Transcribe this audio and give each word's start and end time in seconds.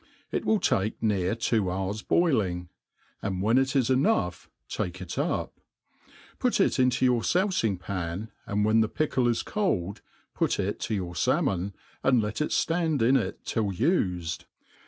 It 0.31 0.45
will 0.45 0.59
take 0.59 0.95
near 1.03 1.35
two 1.35 1.69
hours 1.69 2.01
boiling; 2.01 2.69
and 3.21 3.39
when 3.39 3.59
it 3.59 3.75
is 3.75 3.91
enough, 3.91 4.49
take 4.67 4.99
it 4.99 5.19
up: 5.19 5.59
put 6.39 6.59
it 6.59 6.79
into 6.79 7.05
your 7.05 7.21
foufing 7.21 7.79
pan, 7.79 8.31
and 8.47 8.65
when 8.65 8.81
the 8.81 8.89
pickle 8.89 9.27
is 9.27 9.43
cold', 9.43 10.01
put 10.33 10.59
it 10.59 10.79
to 10.79 11.03
youf 11.05 11.17
falmon, 11.17 11.73
and 12.03 12.19
let 12.19 12.41
it 12.41 12.49
ftaod 12.49 12.99
in 13.03 13.15
it 13.15 13.45
till 13.45 13.65
ufed. 13.71 14.45